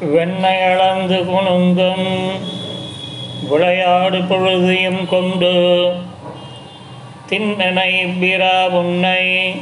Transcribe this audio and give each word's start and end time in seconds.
வெண்ணை 0.00 0.56
அளந்து 0.64 1.16
குணுங்கும். 1.16 2.40
விளையாடு 3.48 4.18
பொழுதையும் 4.18 5.08
கொண்டு 5.08 5.52
தின்னனை 7.28 7.92
பிரா 8.20 8.68
உன்னை. 8.68 9.54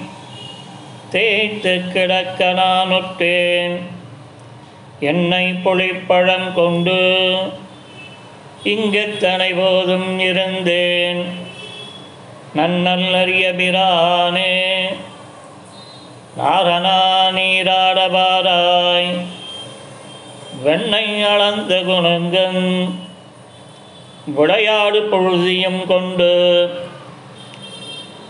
தேய்த்து 1.11 1.83
கிடக்க 1.93 2.53
நான் 2.53 2.91
உற்றேன் 2.91 3.79
என்னை 5.01 5.53
பொழிப்பழம் 5.53 6.55
கொண்டு 6.55 6.99
இங்கெத்தனை 8.65 9.57
போதும் 9.57 10.19
இருந்தேன். 10.19 11.25
நன்னல்லறிய 12.57 13.55
பிரானே 13.55 14.87
நாரணா 16.39 17.01
நீராடபாராய் 17.31 19.13
வெண்ணை 20.65 21.07
அளந்த 21.31 21.73
குணங்கன் 21.87 22.63
விளையாடு 24.37 25.01
பொழுதியும் 25.13 25.83
கொண்டு 25.87 26.29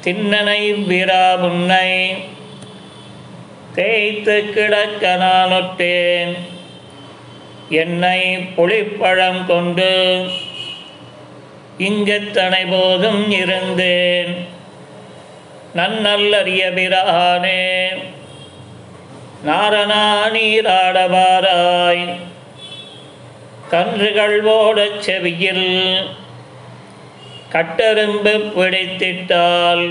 தின்னனை 0.04 0.62
விரா 0.88 1.26
முன்னை 1.42 1.90
தேய்த்து 3.76 4.36
கிடக்க 4.54 5.12
நானொட்டேன் 5.22 6.32
என்னை 7.82 8.20
புளிப்பழம் 8.56 9.42
கொண்டு 9.46 9.92
இங்கத்தனை 11.86 12.62
போதும் 12.72 13.22
இருந்தேன். 13.30 14.34
நன்னல்லறிய 15.78 16.64
பிரானே 16.76 17.62
நாரணா 19.46 20.04
நீராடவாராய் 20.34 22.04
கன்றுகள் 23.70 24.36
ஓடச் 24.52 25.00
செவியில் 25.00 25.68
கட்டெரும்பு 27.52 28.32
பிடித்திட்டால் 28.56 29.84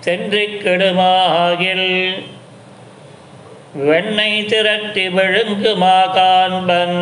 சென்று 0.00 0.42
கெடுமாகில் 0.64 1.88
வெண்ணை 3.88 4.32
திரட்டி 4.46 5.06
விழுங்குமா 5.08 5.96
காண்பன் 6.12 6.98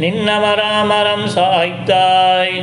நின்னமராமரம் 0.00 1.26
சாய்த்தாய். 1.36 2.56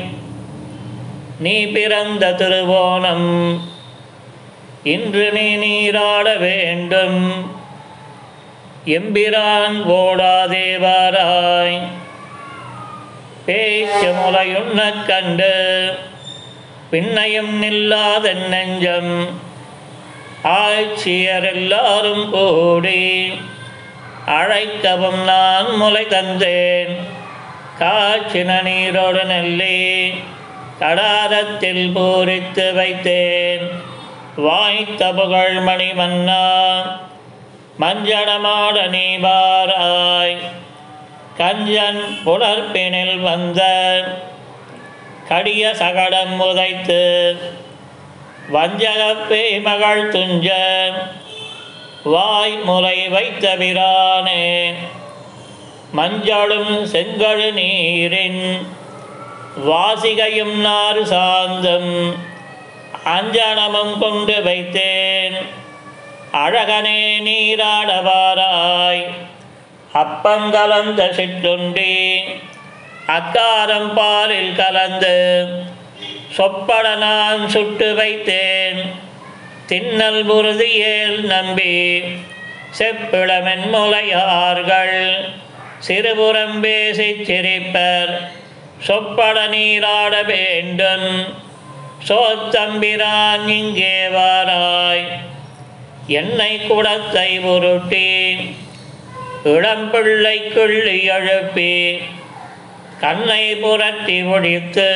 நீ 1.39 1.55
பிறந்த 1.67 2.33
திருவோணம் 2.33 3.29
இன்று 4.83 5.31
நீ 5.31 5.55
நீராட 5.55 6.35
வேண்டும். 6.35 7.51
எம்பிரான் 8.85 9.77
ஓடாதேவாராய் 9.87 11.81
பேச்சு 13.45 14.13
முலையுண்ணக் 14.13 15.05
கண்டு 15.05 15.53
பின்னையும் 16.91 17.53
நில்லாத 17.61 18.33
நெஞ்சம். 18.47 19.29
ஆட்சியர் 20.43 21.53
எல்லாரும் 21.53 22.31
கூடி 22.31 23.33
அழைக்கவும் 24.25 25.23
நான் 25.23 25.75
முளை 25.75 26.05
தந்தேன். 26.05 26.95
காய்ச்சின 27.79 28.61
நீரோடு 28.61 29.23
நெல்லி 29.23 30.13
கடாரத்தில் 30.79 31.91
பூரித்து 31.95 32.73
வைத்தேன். 32.73 33.91
வாய்த்த 34.35 35.13
புகழ் 35.13 35.59
மணி 35.59 35.91
மஞ்சளமாட 37.79 38.89
நீ 38.89 39.17
கஞ்சன் 41.37 42.01
புலர்ப்பினில் 42.25 43.21
வந்த 43.21 43.61
கடிய 45.27 45.69
சகடம் 45.69 46.39
உதைத்து 46.39 47.35
வஞ்சகப்பே 48.53 49.61
மகள் 49.61 50.11
துஞ்ச 50.11 50.49
வாய் 52.03 52.57
முறை 52.63 53.07
வைத்த 53.07 53.55
பிரானே. 53.55 54.73
மஞ்சளும் 55.95 56.85
செங்கழு 56.85 57.51
நீரின் 57.51 58.67
வாசிகையும் 59.67 60.55
நாறு 60.55 61.05
சாந்தம் 61.05 62.31
அஞ்சனமும் 63.05 63.99
கொண்டு 63.99 64.33
வைத்தேன். 64.33 65.35
அழகனே 66.33 67.19
நீராடவாராய். 67.19 69.05
அப்பங்கலந்த 69.93 71.13
சிற்றுண்டி 71.13 72.23
அக்காரம் 73.07 73.93
பாலில் 73.93 74.55
கலந்து 74.55 75.47
சொப்பட 76.37 76.95
நான் 76.95 77.49
சுட்டு 77.49 77.95
வைத்தேன். 77.95 78.85
தின்னல் 79.67 80.25
புருதியேல் 80.25 81.23
நம்பி 81.23 82.01
செப்பிளமென் 82.79 83.69
முலையார்கள் 83.71 85.29
சிறுபுறம் 85.79 86.61
பேசிச் 86.61 87.25
சிரிப்பர். 87.25 88.31
சொப்பட 88.87 89.47
நீராட 89.47 90.23
வேண்டும். 90.23 91.51
சோத்தம்பிரான் 92.07 93.47
இங்கே 93.47 94.07
வாராய். 94.07 95.05
என்னை 96.07 96.59
குடத்தை 96.67 97.39
உருட்டி 97.39 98.35
இளம்பிள்ளை 99.45 100.37
கிள்ளி 100.47 101.03
எழுப்பி 101.03 101.97
கண்ணை 102.99 103.55
புரட்டி 103.55 104.23
ஒழித்து 104.23 104.91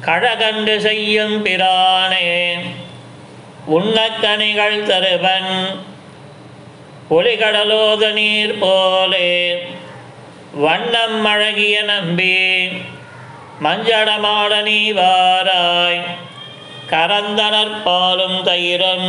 கழகன்று 0.00 0.76
செய்யும் 0.78 1.44
பிரானே. 1.44 2.56
உண்ணக்கனிகள் 3.70 4.82
தருவன் 4.82 5.52
ஒளிகடலோத 7.10 8.12
நீர் 8.12 8.58
போலே. 8.58 9.62
வண்ணம் 10.54 11.24
அழகிய 11.24 11.82
நம்பி 11.82 12.36
மஞ்சளமாட 13.62 14.62
வாராய் 14.98 16.02
கரந்தனர் 16.90 17.82
பாலும் 17.84 18.46
தயிரும் 18.46 19.08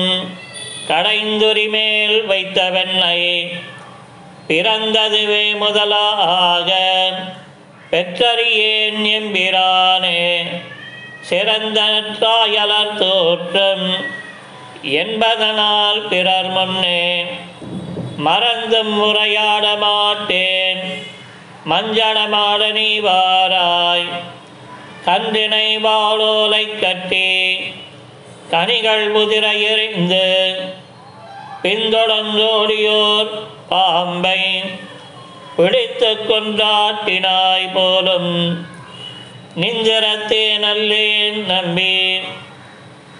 கடைந்துரி 0.87 1.69
மேல் 1.69 2.25
வைத்த 2.25 2.61
வெண்ணை 2.69 3.19
பிறந்ததுவே 4.47 5.57
முதலாக 5.57 6.69
பெற்றறியேன் 7.91 8.99
எம்பிரானே. 9.19 10.23
சிறந்த 11.19 11.79
தோற்றம் 12.97 13.88
என்பதனால் 14.81 16.01
பிறர் 16.09 16.49
முன்னே 16.49 17.25
மறந்தும் 18.17 18.97
உரையாட 19.01 19.75
மாட்டேன். 19.75 20.83
மஞ்சளமாட 21.69 22.71
நீ 22.71 22.99
வாராய் 22.99 24.09
கன்றினை 25.05 25.79
வாழோலை 25.79 26.79
கட்டி 26.79 27.57
கனிகள் 28.51 29.11
உதிர 29.11 29.59
எறிந்து 29.59 30.55
பின்தொடர்ந்தோடியோர் 31.63 33.29
பாம்பை 33.69 34.61
பிடித்து 35.55 36.17
கொண்டாட்டினாய் 36.29 37.73
போலும் 37.73 38.67
நிந்திரத்தே 39.55 40.45
நல்லேன் 40.57 41.45
நம்பி 41.45 42.19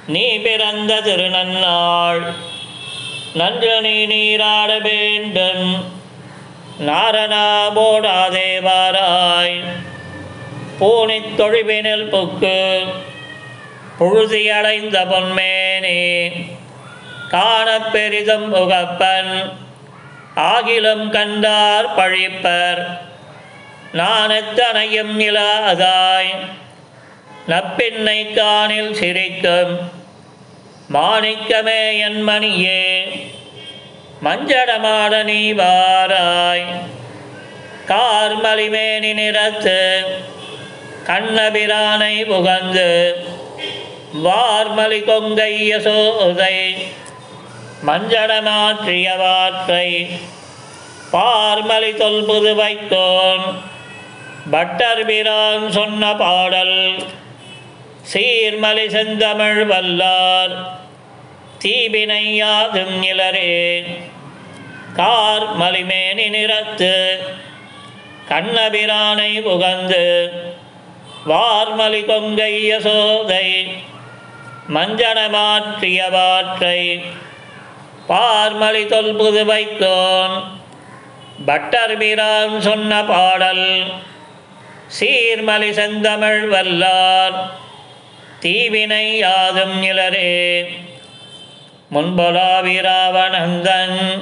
நீ 0.08 0.38
பிறந்த 0.38 1.02
திருநன்னாள். 1.02 2.34
நன்று 3.34 3.82
நீ 3.82 4.06
நீராட 4.06 4.80
வேண்டும். 4.80 5.86
நாரணா 6.80 7.48
போடாதே 7.76 8.60
வாராய். 8.60 9.62
பூனை 10.80 11.22
தொழிவினில் 11.38 12.10
புக்கு 12.10 12.88
புழுதியடைந்த 14.00 15.06
பொன்மேனே 15.06 16.32
காணப் 17.30 17.92
பெரிதும் 17.92 18.56
உகப்பன் 18.56 19.54
ஆகிலும் 20.36 21.10
கண்டார் 21.10 21.96
பழிப்பர். 21.96 23.00
நான் 23.92 24.30
எத்தனையும் 24.30 25.20
இலாதாய் 25.20 26.48
நப்பின்னை 27.48 28.34
காணில் 28.34 28.94
சிரிக்கும். 28.94 29.92
மாணிக்கமே 30.94 32.00
என் 32.00 32.28
மணியே 32.28 33.06
மஞ்சடமாட 34.24 35.24
நீ 35.24 35.54
வாராய். 35.54 36.66
கார்மலிமேனி 37.88 39.14
நிறத்து 39.14 40.04
கண்ணபிரானை 41.10 42.16
புகந்து 42.24 42.90
வார்மலி 44.24 45.00
கொங்கைய 45.04 45.72
சோதை 45.86 46.58
மஞ்சளமாற்றிய 47.86 49.08
வாற்றை 49.18 49.88
பார்மலி 51.14 51.92
தொல்புது 51.94 52.52
வைத்தோன் 52.56 53.46
பட்டர் 54.52 55.04
பிரான் 55.06 55.66
சொன்ன 55.72 56.12
பாடல் 56.16 56.78
சீர்மலி 58.14 58.86
செந்தமிழ் 58.90 59.64
வல்லார் 59.66 60.56
தீபினையா 61.64 62.54
யாதும் 62.72 62.96
கார் 64.94 65.50
மலிமேனி 65.58 66.30
நிறத்து 66.30 66.96
கண்ணபிரானை 68.30 69.32
புகந்து 69.42 70.06
வார்மலி 71.28 72.06
கொங்கை 72.06 72.72
யசோதை 72.72 73.68
மஞ்சன 74.74 75.30
மாற்றிய 75.30 76.10
வாற்றை 76.10 77.02
பார்மலி 78.10 78.86
தொல்புது 78.86 79.46
வைத்தோன். 79.46 80.44
பட்டர் 81.46 81.98
மீரான் 81.98 82.62
சொன்ன 82.62 83.04
பாடல் 83.04 83.92
சீர்மலி 85.00 85.72
செந்தமிழ் 85.72 86.54
வல்லார் 86.54 87.52
தீவினை 88.40 89.18
யாதும் 89.18 89.84
நிலரே. 89.84 90.68
முன்பொலாவிராவணந்தன் 91.94 94.22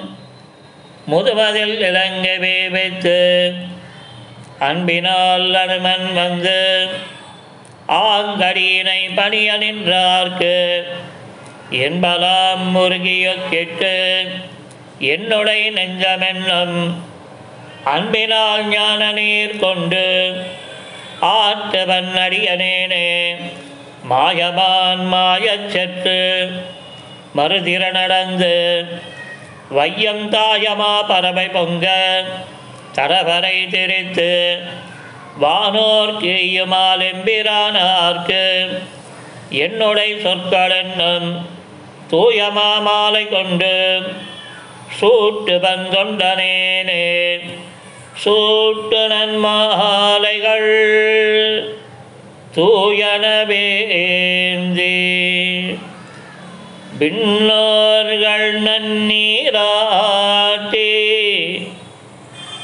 முதுமதில் 1.08 1.80
இலங்கை 1.80 2.70
வைத்து 2.70 3.54
அன்பினால் 4.60 5.56
அனுமன் 5.56 6.14
வந்து 6.14 6.60
ஆங்கடியினை 7.90 9.14
பணிய 9.16 9.54
நின்றார்க்கு 9.54 10.56
என்பலாம் 11.80 12.72
முருகிய 12.72 13.36
கெட்டு 13.50 13.96
என்னுடைய 15.00 15.72
நெஞ்சமென்னும் 15.72 16.78
அன்பினால் 17.86 18.68
ஞான 18.68 19.12
நீர் 19.12 19.60
கொண்டு 19.60 20.06
ஆற்றவன் 21.20 22.12
அடியனேனே. 22.16 23.08
மாயமான் 24.04 25.06
மாயச் 25.14 25.70
செற்று 25.70 26.20
மறுதிர 27.36 27.92
நடந்து 27.92 28.54
வையம் 29.70 30.30
தாயமா 30.30 30.94
பறவை 31.08 31.48
பொங்க 31.48 31.88
தரவரை 32.98 33.70
திரித்து 33.70 34.62
வானோர்க்கு 35.42 36.44
எய்யுமால் 36.44 37.14
எம்பிரானார்க்கு 37.14 38.68
என்னுடைய 39.50 40.20
சொற்கள் 40.20 40.72
என்னும் 40.72 41.46
தூயமா 42.12 42.82
மாலை 42.82 43.30
கொண்டு 43.30 44.04
சூட்டு 45.02 45.46
வந்தொண்டனேனே. 45.46 47.42
சூட்டு 48.26 49.08
நன்மாலைகள் 49.08 50.72
தூயனவேந்தி 52.56 53.62
பின்னோர்கள் 57.00 58.60
நன்னீராட்டே 58.60 59.68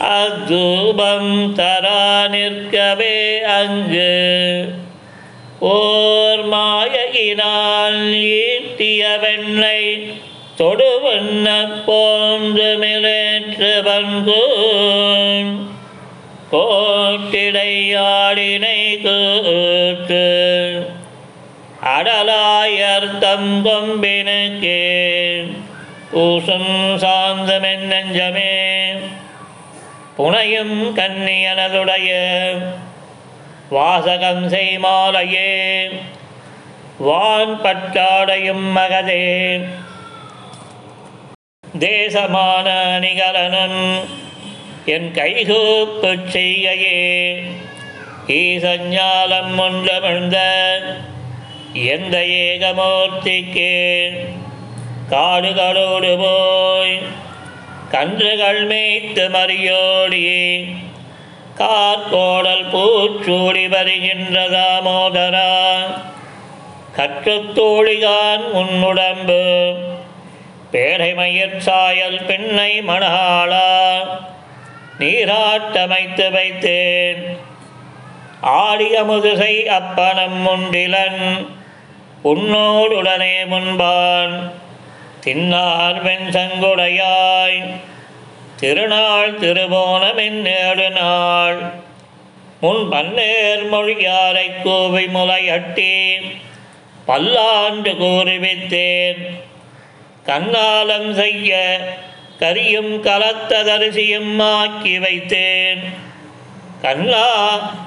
அத்தூபம் 0.03 1.53
தரா 1.53 2.27
நிற்கவே 2.29 3.41
அங்கு. 3.41 4.65
ஓர் 5.59 6.47
மாயினால் 6.47 8.13
ஈட்டிய 8.13 9.03
வெண்ணை 9.21 10.11
தொடுவண்ண 10.57 11.71
போன்று 11.85 12.77
மிளற்று 12.77 13.81
பங்கூன் 13.85 15.51
கோட்டிடையாடினை 16.51 17.41
கூற்று 19.03 20.27
அடலாயர்த்தம் 21.85 23.65
கொம்பினுக்கே. 23.65 24.85
ஊசும் 26.13 26.97
சாந்தமென் 26.97 27.85
நெஞ்சமே. 27.91 28.51
புனையும் 30.18 30.98
கன்னியனதுடைய 30.98 32.12
வாசகம் 33.69 34.50
செய்மாலையே. 34.50 35.89
வான் 36.98 37.62
பட்டாடையும் 37.62 38.77
மகதே. 38.77 39.62
தேசமான 41.80 43.00
நிகழனும் 43.01 44.00
என் 44.86 45.12
கைகூப்பு 45.13 46.27
செய்கையே. 46.30 47.44
ஈசஞ்ஞாலம் 48.27 49.57
ஒன்றமிழ்ந்த 49.57 50.38
எந்த 51.74 52.18
ஏகமூர்த்திக்கு. 52.18 54.09
காடுகளோடு 55.09 56.18
போய் 56.18 57.21
கன்றுகள் 57.94 58.62
மேய்த்து 58.69 59.24
மறியோடி 59.34 60.22
காற்கோடல் 61.60 62.63
பூச்சூடி 62.72 63.66
வருகின்ற 63.74 64.38
மோதரா 64.86 65.51
கற்றுத்தோழிகான் 66.98 68.45
உன்னுடம்பு 68.60 69.44
பேடைமயிர் 70.72 71.57
சாயல் 71.68 72.19
பெண்ணை 72.28 72.72
மணாளா 72.90 73.69
நீராட்டமைத்து 75.00 76.28
வைத்தேன். 76.38 77.24
ஆடிய 78.42 79.04
முதுகை 79.04 79.56
அப்பனம் 79.80 80.40
முண்டிலன் 80.48 81.24
உன்னோடுடனே 82.31 83.36
முன்பான். 83.54 84.36
தின்னார் 85.25 86.01
வெண் 86.01 86.27
சங்குடையாய் 86.31 87.59
திருநாள் 88.59 89.33
திருவோணமென் 89.39 90.39
ஏழு 90.69 90.89
நாள் 90.89 91.59
முன் 92.61 92.91
பன்னேர் 92.91 93.63
மொழியாரை 93.71 94.47
கோவை 94.63 95.05
முலையட்டி 95.13 95.93
பல்லாண்டு 97.05 97.91
கூறிவித்தேன். 97.91 99.21
கண்ணாலம் 100.25 101.13
செய்ய 101.13 101.79
கரியும் 102.39 102.99
கலத்த 102.99 103.63
தரிசியும் 103.63 104.39
ஆக்கி 104.39 104.99
வைத்தேன். 104.99 105.83
கண்ணா 106.81 107.27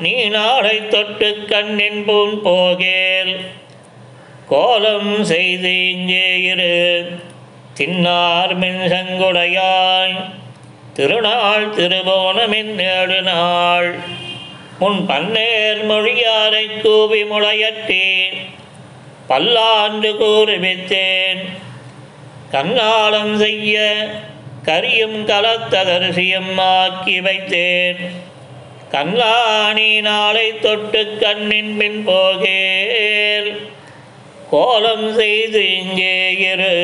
நீ 0.00 0.24
நாளை 0.24 0.88
தொட்டு 0.88 1.44
கண்ணின் 1.48 2.04
பூன் 2.06 2.36
போகேல். 2.44 3.34
கோலம் 4.48 5.24
செய்து 5.24 5.90
இங்கே 5.90 6.40
இரு 6.40 6.74
தின்னார் 7.78 8.54
மின் 8.54 8.82
சங்குடையாய் 8.92 10.14
திருநாள் 10.94 11.66
திருபோணமின் 11.70 12.78
ஏழு 12.78 13.22
நாள். 13.22 13.98
முன் 14.78 15.00
பன்னேர் 15.08 15.80
மொழியாரை 15.90 16.80
கூவி 16.82 17.24
முளையற்றேன் 17.24 18.36
பல்லாண்டு 19.26 20.10
கூறுவித்தேன். 20.20 21.42
கண்ணாலம் 22.52 23.34
செய்ய 23.36 23.94
கரியும் 24.64 25.18
கலத்ததரிசியம் 25.30 26.54
ஆக்கி 26.56 27.20
வைத்தேன். 27.20 28.02
கண்ணாணி 28.92 30.00
நாளை 30.00 30.58
தொட்டு 30.58 31.18
கண்ணின் 31.18 31.76
பின் 31.78 32.06
போகேல். 32.06 33.50
கோலம் 34.50 35.06
செய்து 35.16 35.60
இங்கே 35.76 36.14
இரு? 36.50 36.74